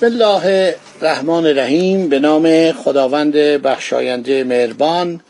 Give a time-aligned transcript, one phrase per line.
[0.00, 2.08] بسم الله الرحمن الرحیم.
[2.08, 5.20] به نام خداوند بخشاینده مهربان.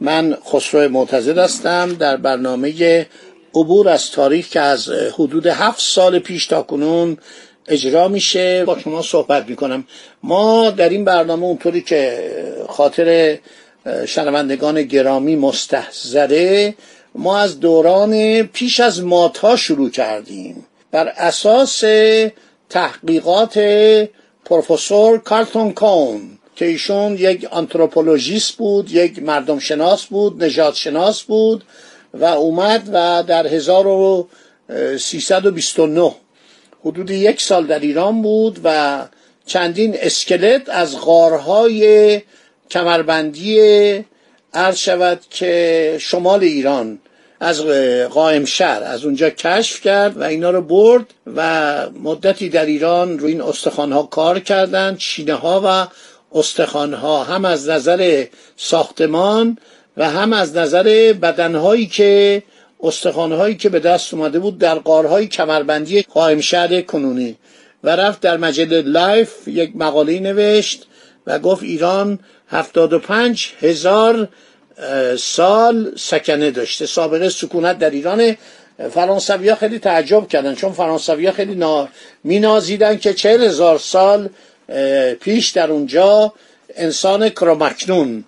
[0.00, 1.94] من خسرو معتزد هستم.
[1.94, 3.06] در برنامه
[3.54, 7.18] عبور از تاریخ که از حدود هفت سال پیش تا کنون
[7.68, 9.84] اجرا میشه با شما صحبت می‌کنم.
[10.22, 12.30] ما در این برنامه اونطوری که
[12.68, 13.38] خاطر
[14.06, 16.74] شنوندگان گرامی مستحضره
[17.14, 20.66] ما از دوران پیش از ماتها شروع کردیم.
[20.90, 21.84] بر اساس
[22.70, 23.58] تحقیقات
[24.50, 31.64] پروفسور کارتون کون که ایشون یک آنتروپولوژیست بود یک مردم شناس بود نجات شناس بود
[32.14, 36.14] و اومد و در 1329
[36.84, 38.98] حدود یک سال در ایران بود و
[39.46, 42.22] چندین اسکلت از غارهای
[42.70, 43.60] کمربندی
[44.54, 46.98] عرض شود که شمال ایران
[47.40, 47.60] از
[48.10, 48.82] قائم شهر.
[48.82, 54.02] از اونجا کشف کرد و اینا رو برد و مدتی در ایران روی این استخوانها
[54.02, 55.88] کار کردند چینه ها و
[56.38, 59.58] استخوانها هم از نظر ساختمان
[59.96, 62.42] و هم از نظر بدنهایی که
[62.82, 67.36] استخوانهایی که به دست اومده بود در غارهای کمربندی قائم شهر کنونی.
[67.84, 70.86] و رفت در مجله لایف یک مقاله نوشت
[71.26, 72.18] و گفت ایران
[72.48, 74.28] هفتاد و پنج هزار
[75.18, 76.86] سال سکنه داشته.
[76.86, 78.36] سابقه سکونت در ایران
[78.94, 81.88] فرانسوی ها خیلی تعجب کردن چون فرانسوی ها خیلی نا...
[82.24, 84.28] مینازیدن که چهل هزار سال
[85.20, 86.32] پیش در اونجا
[86.76, 88.24] انسان کرومکنون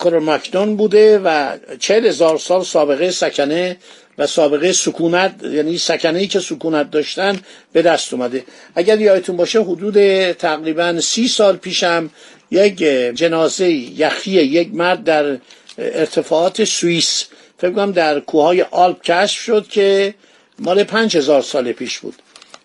[0.00, 3.76] کرومکنون بوده و چهل هزار سال سابقه سکنه
[4.18, 7.38] و سابقه سکونت یعنی سکنه ای که سکونت داشتن
[7.72, 8.44] به دست اومده.
[8.74, 12.10] اگر یادتون باشه حدود تقریبا سی سال پیشم
[12.50, 12.78] یک
[13.14, 15.36] جنازه یخی یک مرد در
[15.78, 17.24] ارتفاعات سوئیس
[17.58, 20.14] فکر کنم در کوههای آلپ کشف شد که
[20.58, 22.14] مال پنج هزار سال پیش بود.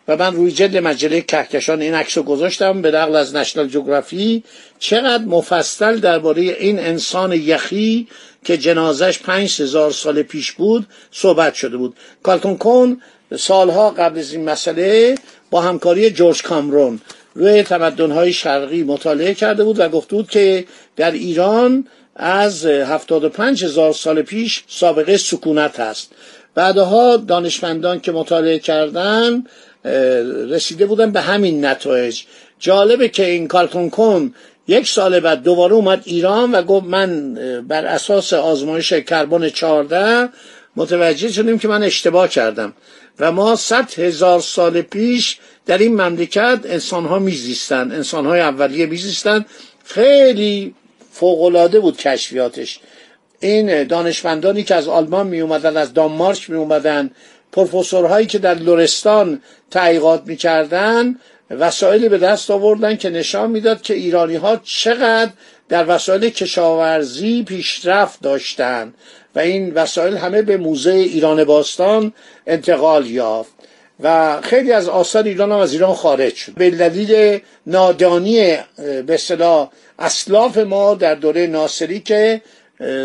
[0.08, 4.44] و من روی جلد مجله کهکشان این عکس گذاشتم به نقل از نشنال جغرافی
[4.80, 8.08] چقدر مفصل درباره این انسان یخی
[8.48, 11.96] که جنازش پنج هزار سال پیش بود صحبت شده بود.
[12.24, 13.02] کالتون کون
[13.38, 15.16] سالها قبل از این مسئله
[15.52, 17.02] با همکاری جورج کامرون
[17.36, 20.66] روی تمدنهای شرقی مطالعه کرده بود و گفته بود که
[20.96, 26.12] در ایران از هفتاد و پنج هزار سال پیش سابقه سکونت هست
[26.56, 29.44] بعدها دانشمندان که مطالعه کردن
[30.50, 32.22] رسیده بودن به همین نتایج.
[32.60, 34.34] جالبه که این کارتون کن
[34.68, 37.34] یک سال بعد دوباره اومد ایران و گفت من
[37.68, 40.30] بر اساس آزمایش کربن 14
[40.76, 42.74] متوجه شدیم که من اشتباه کردم.
[43.20, 48.86] و ما صد هزار سال پیش در این مملکت انسان ها میزیستن انسان های اولیه
[48.86, 49.46] میزیستن.
[49.86, 50.76] خیلی
[51.12, 52.80] فوقلاده بود کشفیاتش.
[53.40, 57.12] این دانشمندانی که از آلمان می اومدن از دانمارک می اومدن
[57.52, 59.42] پروفسورهایی که در لورستان
[59.72, 61.16] تحقیقات می‌کردن
[61.50, 65.32] وسایلی به دست آوردن که نشان می‌داد که ایرانی ها چقدر
[65.70, 68.94] در وسایل کشاورزی پیشرفت داشتند
[69.36, 72.14] و این وسایل همه به موزه ایران باستان
[72.48, 73.52] انتقال یافت.
[74.00, 76.54] و خیلی از آثار ایران هم از ایران خارج شد.
[76.54, 79.70] به دلیل نادانی به اصطلاح
[80.00, 82.42] اسلاف ما در دوره ناصری که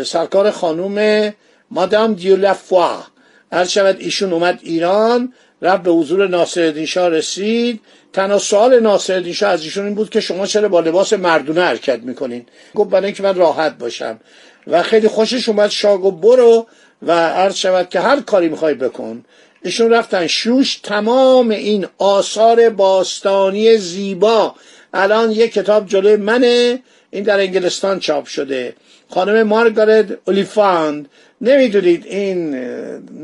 [0.05, 1.33] سرکار خانوم
[1.71, 3.03] مادام دیولافوا
[3.51, 7.79] هر شود ایشون اومد ایران رفت به حضور ناصرالدین شاه رسید.
[8.13, 11.99] تنها سوال ناصرالدین شاه از ایشون این بود که شما چرا با لباس مردونه حرکت
[11.99, 14.19] می‌کنین؟ گفت برای اینکه من راحت باشم.
[14.67, 16.67] و خیلی خوشش اومد شاه برو
[17.01, 19.25] و عرض شود که هر کاری می‌خوای بکن.
[19.63, 20.75] ایشون رفتن شوش.
[20.75, 24.55] تمام این آثار باستانی زیبا.
[24.93, 26.79] الان یک کتاب جلوی منه.
[27.11, 28.73] این در انگلستان چاپ شده.
[29.09, 31.09] خانم مارگارت اولیفاند
[31.41, 32.55] نمی‌دونید این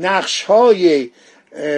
[0.00, 1.10] نقش های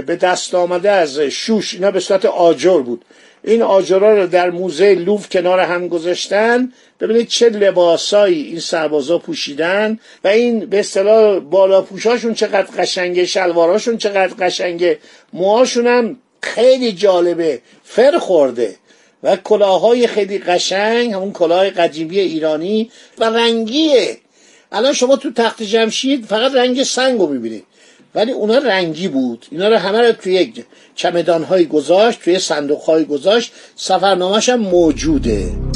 [0.07, 3.05] به دست آمده از شوش اینا به صورت آجر بود.
[3.45, 6.73] این آجرها رو در موزه لوف کنار هم گذاشتن.
[7.01, 13.99] ببینید چه لباسایی این سربازا پوشیدن و این به اصطلاح بالا پوشاشون چقدر قشنگه شلواراشون
[13.99, 14.99] چقدر قشنگه.
[15.33, 18.77] موهاشون هم خیلی جالبه فر خورده
[19.23, 24.17] و کلاهای خیلی قشنگ همون کلاه قدیمی ایرانی و رنگیه.
[24.73, 27.65] الان شما تو تخت جمشید فقط رنگ سنگ رو می‌بینید.
[28.15, 29.47] ولی اونا رنگی بود.
[29.51, 30.65] اینا رو همه رو توی یک
[30.95, 33.53] چمدان گذاشت توی صندوق های گذاشت.
[33.77, 35.72] سفرنامهش هم موجوده.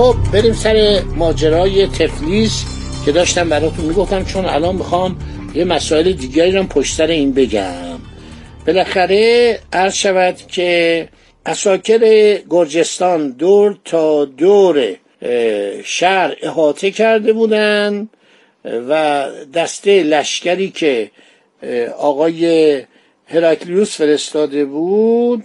[0.00, 2.64] خب بریم سر ماجرای تفلیس
[3.04, 5.16] که داشتم براتون می‌گفتم چون الان می‌خوام
[5.54, 7.98] یه مسائل دیگری رو پشت سر این بگم.
[8.66, 11.08] بالاخره عرض شود که
[11.46, 14.96] اساکر گرجستان دور تا دور
[15.84, 18.08] شهر احاطه کرده بودن
[18.64, 21.10] و دسته لشکری که
[21.98, 22.82] آقای
[23.26, 25.44] هراکلیوس فرستاده بود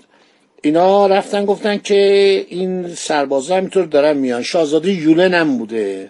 [0.65, 1.95] اینا رفتن گفتن که
[2.49, 4.43] این سربازا همینطور دارن میان.
[4.43, 6.09] شاهزاده یولن هم بوده.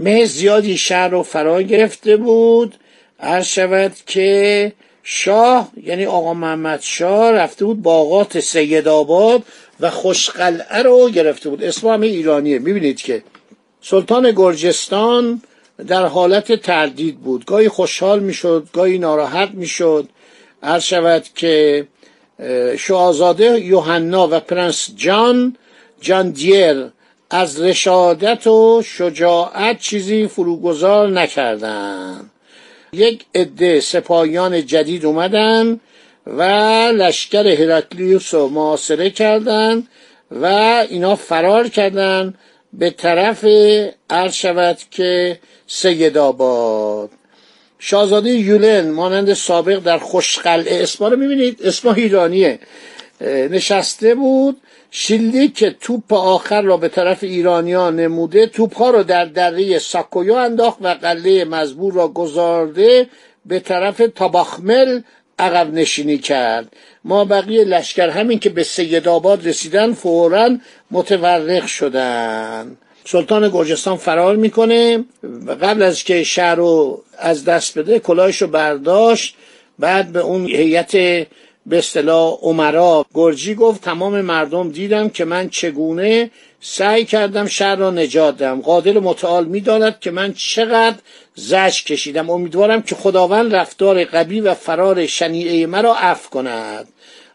[0.00, 2.74] مه زیادی شهر رو فرا گرفته بود.
[3.20, 4.72] عرض شود که
[5.02, 9.42] شاه یعنی آقا محمد شاه رفته بود باغات سید آباد
[9.80, 11.64] و خوشقلعه رو گرفته بود.
[11.64, 12.58] اسم همه ایرانیه.
[12.58, 13.22] می‌بینید که
[13.82, 15.42] سلطان گرجستان
[15.86, 17.44] در حالت تردید بود.
[17.44, 20.08] گاهی خوشحال می‌شد گاهی ناراحت می‌شد.
[20.62, 21.86] عرض شود که
[22.78, 25.56] شاهزاده یوحنا و پرنس جان
[26.00, 26.90] جان دیر
[27.30, 32.30] از رشادت و شجاعت چیزی فروگذار نکردند.
[32.92, 35.80] یک عده سپاهیان جدید اومدن
[36.26, 36.42] و
[36.94, 39.88] لشکر هرکلیوس رو معاصره کردند
[40.30, 40.46] و
[40.90, 42.38] اینا فرار کردند
[42.72, 43.44] به طرف
[44.10, 47.10] عرض شود که سید آباد.
[47.82, 52.58] شاهزاده یولن مانند سابق در خوشقلعه اسما رو می‌بینید اسما ایرانیه.
[53.50, 54.56] نشسته بود
[54.90, 60.34] شیلی که توپ آخر را به طرف ایرانیا نموده توپ ها رو در دره ساکویو
[60.34, 63.08] انداخت و قله مزبور را گذارده
[63.46, 65.00] به طرف تاباخمل
[65.38, 66.72] عقب نشینی کرد.
[67.04, 70.56] ما بقیه لشکر همین که به سید آباد رسیدن فورا
[70.90, 75.04] متورق شدند سلطان گرجستان فرار می‌کنه
[75.62, 79.34] قبل از که شهر رو از دست بده کلاهش رو برداشت.
[79.78, 80.92] بعد به اون هیئت
[81.66, 86.30] به اصطلاح عمرا گرجی گفت تمام مردم دیدم که من چگونه
[86.60, 88.60] سعی کردم شهر را نجات دهم.
[88.60, 90.96] قادر متعال می‌داند که من چقدر
[91.34, 92.30] زج کشیدم.
[92.30, 96.88] امیدوارم که خداوند رفتار قبی و فرار شنیعه مرا عفو کند.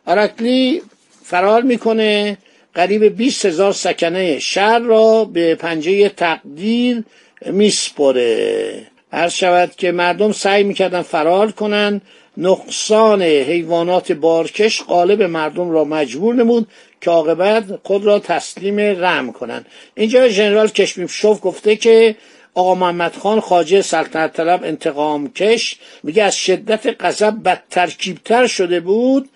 [0.05, 0.81] آرکلی
[1.23, 2.37] فرار می‌کنه.
[2.75, 7.03] قریب 20 هزار سکنه شهر را به پنجه تقدیر
[7.45, 8.81] میسپره.
[9.11, 12.01] هر شود که مردم سعی می‌کردن فرار کنن.
[12.37, 16.67] نقصان حیوانات بارکش قالب مردم را مجبور نمود
[17.01, 22.15] که عاقبت خود را تسلیم رم کنند اینجا ژنرال کشمیشوف گفته که
[22.53, 25.77] آقا محمد خان خاجه سلطنت طلب انتقام کش.
[26.03, 29.29] میگه از شدت غضب بدترکیبتر شده بود.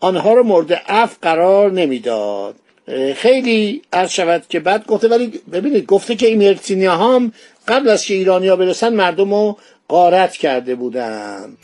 [0.00, 2.54] آنها را مورد اف قرار نمی‌داد.
[3.16, 7.32] خیلی عرض شود که بعد گفته ولی ببینید گفته که این هم
[7.68, 9.58] قبل از که ایرانی ها برسن مردم رو
[9.88, 11.56] قارت کرده بودن.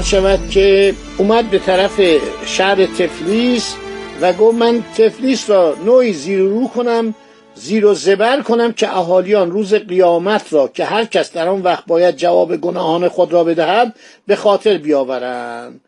[0.00, 2.00] عرض شود که اومد به طرف
[2.46, 3.74] شهر تفلیس
[4.20, 7.14] و گفت من تفلیس را نوعی زیر رو کنم
[7.54, 11.86] زیر و زبر کنم که اهالیان روز قیامت را که هر کس در آن وقت
[11.86, 13.94] باید جواب گناهان خود را بدهد
[14.26, 15.80] به خاطر بیاورند.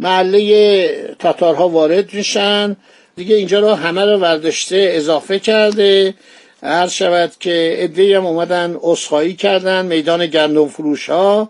[0.00, 2.76] محله تاتارها وارد میشن.
[3.16, 6.14] دیگه اینجا رو همه رو ورداشته اضافه کرده.
[6.62, 11.48] عرض شود که ادهی هم اومدن اصخایی کردن میدان گندم فروش ها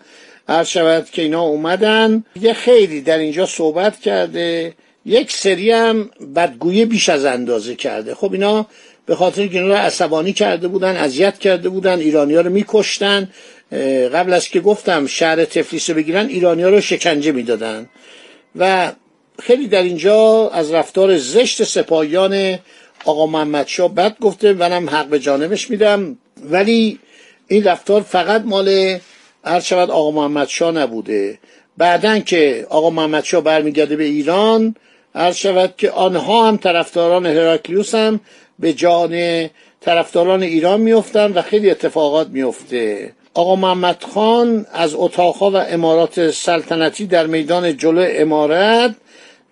[0.49, 2.25] هر شود که اینا اومدن.
[2.41, 4.75] یه خیلی در اینجا صحبت کرده.
[5.05, 8.15] یک سری هم بدگویی بیش از اندازه کرده.
[8.15, 8.67] خب اینا
[9.07, 13.29] به خاطر که اینا رو عصبانی کرده بودن اذیت کرده بودن ایرانی ها رو میکشتن.
[14.13, 17.89] قبل از که گفتم شهر تفلیس رو بگیرن ایرانی ها رو شکنجه می‌دادن.
[18.57, 18.93] و
[19.43, 22.59] خیلی در اینجا از رفتار زشت سپاهیان
[23.05, 24.53] آقا محمد شاه بد گفته.
[24.53, 26.19] منم حق به جانبش میدم.
[26.51, 26.99] ولی
[27.49, 28.99] این رفتار فقط مال
[29.45, 31.39] عرض شود آقا محمد شاه نبوده.
[31.77, 34.75] بعدن که آقا محمد شاه برمیگرده به ایران
[35.15, 38.21] عرض شود که آنها هم طرفداران هراکلیوس هم
[38.59, 43.13] به جان طرفداران ایران میفتن و خیلی اتفاقات میفته.
[43.35, 48.95] آقا محمد خان از اتاقها و امارات سلطنتی در میدان جلو امارت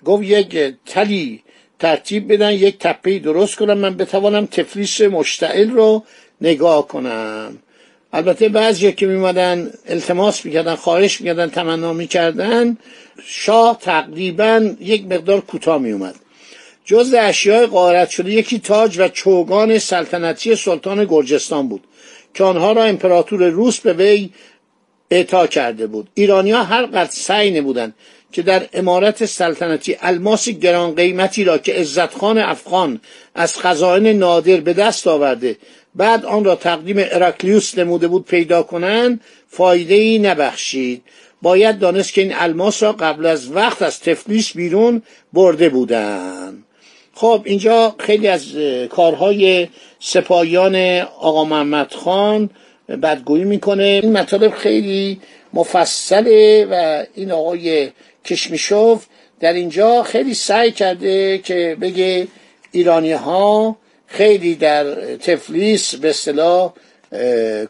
[0.05, 1.43] گفت یک تلی
[1.79, 6.05] ترتیب بدن یک تپه درست کنم من بتوانم تفلیس مشتعل رو
[6.41, 7.59] نگاه کنم.
[8.13, 12.77] البته بعضی که میمدن التماس می‌کردن خواهش می‌کردن تمنا می‌کردن
[13.27, 16.15] شاه تقریبا یک مقدار کوتاه میومد
[16.85, 21.85] جز اشیاء قارت شده یکی تاج و چوگان سلطنتی سلطان گرجستان بود
[22.35, 24.31] که آنها را امپراتور روس به وی
[25.11, 26.09] اعطا کرده بود.
[26.15, 27.95] ایرانیا هر قدر سعی نمودند
[28.33, 33.01] که در امارت سلطنتی الماس گران قیمتی را که عزتخان افغان
[33.35, 35.57] از خزائن نادر به دست آورده
[35.97, 41.03] بعد آن را تقدیم اراکلیوس نموده بود پیدا کنند فایده ای نبخشید.
[41.43, 46.65] باید دانست که این الماس را قبل از وقت از تفلیس بیرون برده بودند
[47.15, 48.45] خب اینجا خیلی از
[48.91, 49.69] کارهای
[50.01, 50.77] سپاهیان
[51.21, 52.51] آقا محمد خان
[53.03, 54.01] بدگویی می‌کنه.
[54.03, 55.21] این مطالب خیلی
[55.53, 57.91] مفصله و این آقای
[58.25, 59.07] کشمیشوف
[59.41, 62.29] در اینجا خیلی سعی کرده که بگه
[62.73, 63.77] ایرانی ها
[64.07, 66.73] خیلی در تفلیس به اصطلاح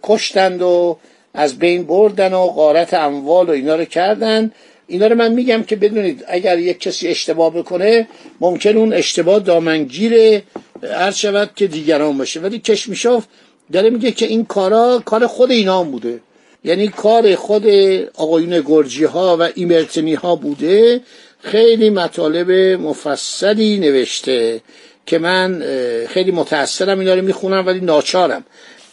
[0.02, 0.98] کشتند و
[1.34, 4.52] از بین بردن و غارت اموال و اینا رو کردن.
[4.86, 8.08] اینا رو من میگم که بدونید اگر یک کسی اشتباه بکنه
[8.40, 10.42] ممکن اون اشتباه دامنگیر
[10.82, 12.40] هر شود که دیگران باشه.
[12.40, 13.24] ولی کشمیشوف
[13.72, 16.20] داره میگه که این کارا کار خود اینا هم بوده.
[16.64, 17.66] یعنی کار خود
[18.14, 21.00] آقایون گرجی ها و ایمرتنی ها بوده.
[21.40, 22.50] خیلی مطالب
[22.80, 24.60] مفصلی نوشته.
[25.06, 25.62] که من
[26.08, 28.44] خیلی متاثرم اینا رو می‌خونم ولی ناچارم.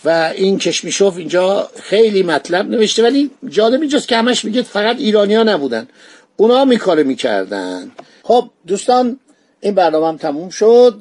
[0.06, 5.44] و این کشمیشوف اینجا خیلی مطلب نوشته ولی جالب اینجاست که همش میگه فقط ایرانیا
[5.44, 5.88] نبودن.
[6.38, 7.92] اونا می کار می‌کردن.
[8.24, 9.20] خب دوستان
[9.62, 11.00] این برنامه هم تموم شد.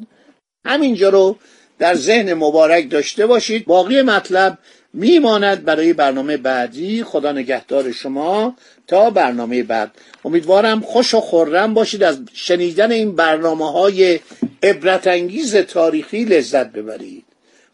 [0.64, 1.36] همینجا رو
[1.78, 3.64] در ذهن مبارک داشته باشید.
[3.64, 4.58] باقی مطلب
[4.94, 7.04] میماند برای برنامه بعدی.
[7.04, 9.90] خدا نگهدار شما تا برنامه بعد.
[10.24, 14.20] امیدوارم خوش و خورم باشید از شنیدن این برنامه های
[14.62, 17.24] عبرت انگیز تاریخی لذت ببرید.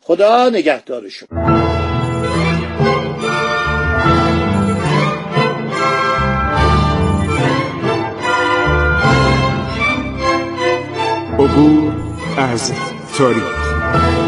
[0.00, 1.28] خدا نگهدار شما.
[11.38, 11.92] عبور
[12.36, 12.72] از
[13.18, 14.27] تاریخ.